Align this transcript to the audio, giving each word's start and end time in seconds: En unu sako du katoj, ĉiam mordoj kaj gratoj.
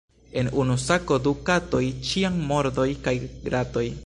En 0.41 0.47
unu 0.63 0.77
sako 0.85 1.19
du 1.27 1.35
katoj, 1.51 1.83
ĉiam 2.09 2.43
mordoj 2.53 2.89
kaj 3.09 3.19
gratoj. 3.49 3.91